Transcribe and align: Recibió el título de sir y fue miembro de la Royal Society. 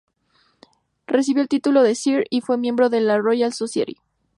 Recibió 1.05 1.43
el 1.43 1.47
título 1.47 1.83
de 1.83 1.93
sir 1.93 2.25
y 2.31 2.41
fue 2.41 2.57
miembro 2.57 2.89
de 2.89 3.01
la 3.01 3.19
Royal 3.19 3.53
Society. 3.53 3.97